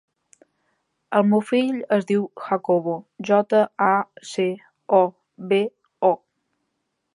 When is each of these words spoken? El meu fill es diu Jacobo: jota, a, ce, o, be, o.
El 1.19 1.27
meu 1.33 1.43
fill 1.49 1.77
es 1.97 2.07
diu 2.13 2.23
Jacobo: 2.47 2.97
jota, 3.29 3.61
a, 3.91 3.93
ce, 4.33 4.49
o, 5.03 5.05
be, 5.53 5.63
o. 6.13 6.15